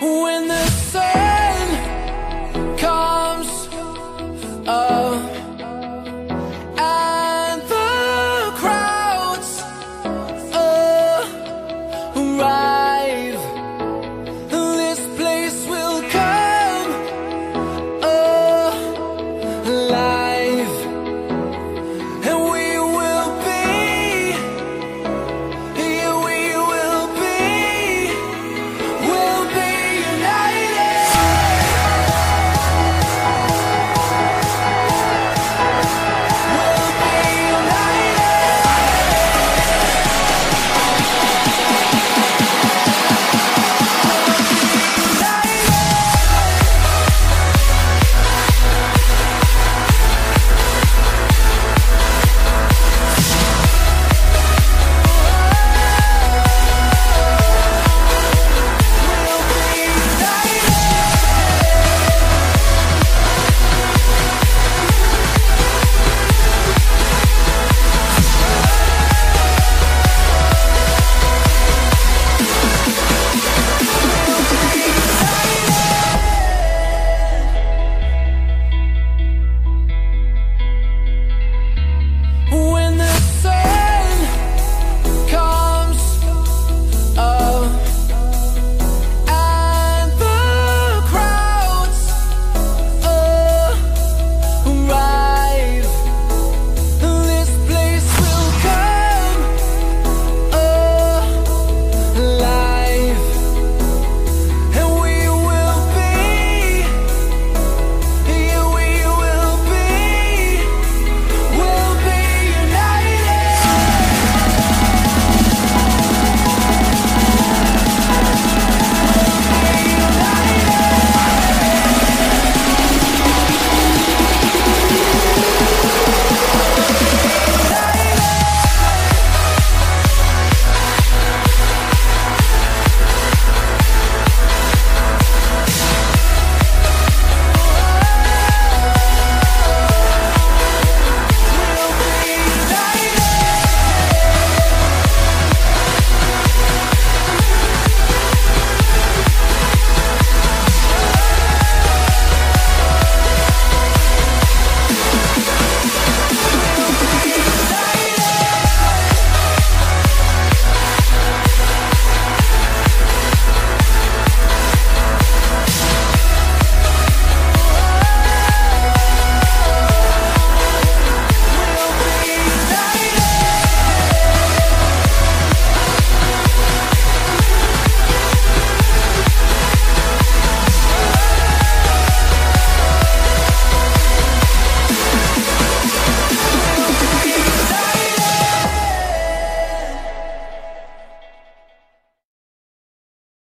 [0.00, 1.19] When the sun